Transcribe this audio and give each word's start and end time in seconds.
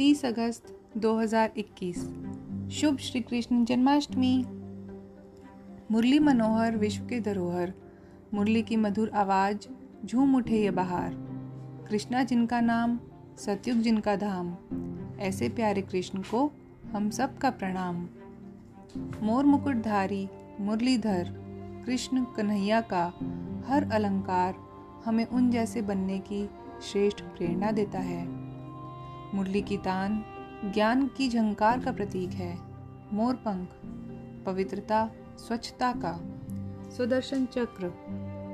30 0.00 0.24
अगस्त 0.24 0.80
2021 0.96 1.96
शुभ 2.72 2.98
श्री 2.98 3.20
कृष्ण 3.20 3.64
जन्माष्टमी। 3.64 4.44
मुरली 5.90 6.18
मनोहर 6.18 6.76
विश्व 6.76 7.04
के 7.04 7.20
धरोहर। 7.20 7.72
मुरली 8.34 8.62
की 8.62 8.76
मधुर 8.76 9.10
आवाज़, 9.10 9.58
झूम 10.06 10.36
उठे 10.36 10.62
ये 10.62 10.70
बहार। 10.70 11.12
कृष्णा 11.90 12.22
जिनका 12.22 12.60
नाम, 12.60 13.00
सतयुग 13.36 13.78
जिनका 13.78 14.16
धाम। 14.16 14.56
ऐसे 15.18 15.48
प्यारे 15.48 15.82
कृष्ण 15.82 16.18
को 16.18 16.50
हम 16.92 17.10
सब 17.10 17.38
का 17.38 17.50
प्रणाम। 17.50 18.08
मोर 19.22 19.44
मुकुटधारी 19.44 20.28
मुरलीधर 20.60 21.28
कृष्ण 21.86 22.24
कन्हैया 22.24 22.80
का 22.80 23.06
हर 23.68 23.90
अलंकार 23.92 24.54
हमें 25.04 25.26
उन 25.26 25.50
जैसे 25.50 25.82
बनने 25.82 26.18
की 26.18 26.50
श्रेष्ठ 26.92 27.22
प्रेरणा 27.22 27.70
देता 27.70 27.98
है। 27.98 28.49
मुरली 29.34 29.62
की 29.62 29.76
तान 29.76 30.24
ज्ञान 30.64 31.06
की 31.06 31.28
झंकार 31.28 31.80
का 31.80 31.92
प्रतीक 31.92 32.30
है। 32.30 32.58
मोर 33.12 33.34
पंख, 33.34 33.68
पवित्रता, 34.46 35.10
स्वच्छता 35.38 35.92
का, 35.92 36.20
सुदर्शन 36.90 37.46
चक्र, 37.46 37.92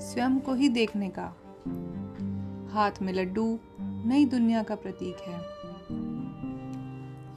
स्वयं 0.01 0.41
को 0.41 0.55
ही 0.55 0.69
देखने 0.69 1.13
का। 1.19 1.37
हाथ 2.73 2.91
में 3.03 3.13
लड्डू 3.13 3.59
नई 3.81 4.25
दुनिया 4.25 4.63
का 4.63 4.75
प्रतीक 4.75 5.17
है। 5.17 5.39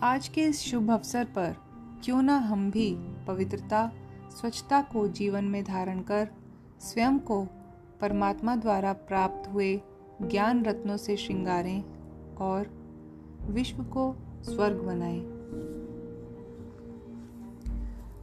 आज 0.02 0.28
के 0.28 0.42
इस 0.42 0.60
शुभ 0.60 0.92
अवसर 0.92 1.26
पर 1.26 1.56
क्यों 2.04 2.22
ना 2.22 2.38
हम 2.38 2.72
भी 2.72 2.96
पवित्रता, 3.28 3.92
स्वच्छता 4.32 4.82
को 4.82 5.08
जीवन 5.08 5.46
में 5.46 5.64
धारण 5.64 6.00
कर 6.00 6.30
स्वयं 6.80 7.20
को 7.20 7.46
परमात्मा 8.02 8.56
द्वारा 8.56 8.94
प्राप्त 8.94 9.50
हुए 9.54 9.82
ज्ञान 10.22 10.66
रत्नों 10.66 10.98
से 10.98 11.18
श्रृंगारें 11.18 11.84
और 12.36 12.79
विश्व 13.50 13.84
को 13.84 14.16
स्वर्ग 14.44 14.76
बनाए। 14.76 15.40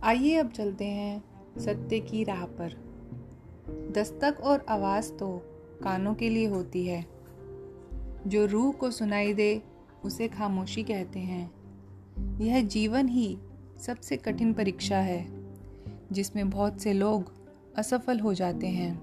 आइए 0.03 0.37
अब 0.37 0.51
चलते 0.51 0.85
हैं 0.85 1.25
सत्य 1.59 2.01
की 2.01 2.25
राह 2.25 2.47
पर। 2.47 2.87
दस्तक 3.97 4.37
और 4.41 4.67
आवाज़ 4.69 5.13
तो 5.13 5.43
कानों 5.83 6.15
के 6.15 6.31
लिए 6.31 6.47
होती 6.47 6.87
है। 6.87 7.07
जो 8.27 8.47
रूह 8.47 8.73
को 8.73 8.91
सुनाई 8.91 9.35
दे, 9.35 9.63
उसे 10.05 10.29
खामोशी 10.29 10.83
कहते 10.83 11.19
हैं। 11.19 11.51
यह 12.39 12.65
जीवन 12.65 13.09
ही 13.09 13.39
सबसे 13.81 14.17
कठिन 14.17 14.53
परीक्षा 14.53 14.97
है, 14.97 15.47
जिसमें 16.13 16.51
बहुत 16.51 16.81
से 16.81 16.93
लोग 16.93 17.33
असफल 17.77 18.21
हो 18.21 18.35
जाते 18.35 18.67
हैं, 18.67 19.01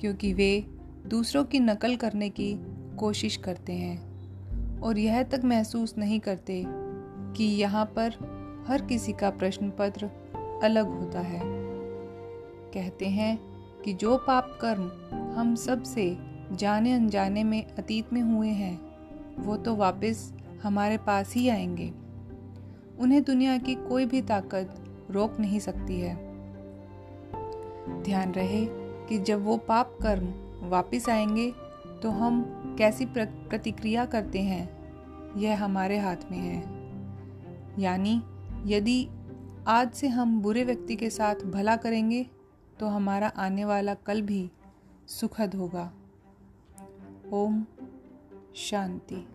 क्योंकि 0.00 0.32
वे 0.32 0.66
दूसरों 1.06 1.44
की 1.44 1.60
नकल 1.60 1.96
करने 1.96 2.30
की 2.30 2.58
कोशिश 2.96 3.36
करते 3.36 3.72
हैं। 3.72 4.15
और 4.82 4.98
यह 4.98 5.22
तक 5.22 5.40
महसूस 5.44 5.98
नहीं 5.98 6.20
करते 6.20 6.64
कि 7.36 7.44
यहाँ 7.44 7.86
पर 7.86 8.10
हर 8.68 8.82
किसी 8.82 9.12
का 9.12 9.30
प्रश्न 9.30 9.70
पत्र 9.70 10.10
अलग 10.62 10.88
होता 10.98 11.20
है। 11.20 11.40
कहते 12.74 13.06
हैं 13.06 13.38
कि 13.84 13.92
जो 13.92 14.16
पाप 14.16 14.58
कर्म 14.64 14.90
हम 15.36 15.54
सबसे 15.54 16.18
जाने 16.52 16.92
अनजाने 16.92 17.44
में 17.44 17.66
अतीत 17.66 18.12
में 18.12 18.22
हुए 18.22 18.48
हैं, 18.48 18.80
वो 19.38 19.56
तो 19.56 19.76
वापस 19.76 20.34
हमारे 20.62 20.98
पास 20.98 21.34
ही 21.34 21.48
आएँगे। 21.48 21.92
उन्हें 23.00 23.22
दुनिया 23.22 23.58
की 23.58 23.74
कोई 23.74 24.06
भी 24.06 24.22
ताकत 24.22 24.84
रोक 25.10 25.40
नहीं 25.40 25.58
सकती 25.58 26.00
है। 26.00 26.14
ध्यान 28.02 28.32
रहे 28.32 28.66
कि 29.06 29.18
जब 29.18 29.44
वो 29.44 29.56
पाप 29.56 29.98
कर्म 30.02 30.28
वापस 30.68 31.08
आएँगे 31.08 31.52
तो 32.02 32.10
हम 32.10 32.42
कैसी 32.78 33.06
प्रतिक्रिया 33.06 34.04
करते 34.04 34.40
हैं? 34.40 34.76
यह 35.38 35.64
हमारे 35.64 35.98
हाथ 35.98 36.16
में 36.30 36.38
है। 36.38 36.62
यानी, 37.82 38.22
यदि 38.64 39.08
आज 39.68 39.92
से 39.92 40.08
हम 40.08 40.40
बुरे 40.40 40.64
व्यक्ति 40.64 40.96
के 40.96 41.10
साथ 41.10 41.34
भला 41.34 41.76
करेंगे 41.76 42.26
तो 42.80 42.86
हमारा 42.86 43.28
आने 43.28 43.64
वाला 43.64 43.94
कल 43.94 44.22
भी 44.22 44.50
सुखद 45.06 45.54
होगा। 45.54 45.92
ओम 47.32 47.66
शांति। 48.54 49.28